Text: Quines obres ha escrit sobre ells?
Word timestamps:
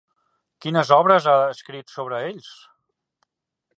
Quines 0.65 0.93
obres 0.95 1.27
ha 1.33 1.37
escrit 1.51 1.93
sobre 1.97 2.23
ells? 2.31 2.51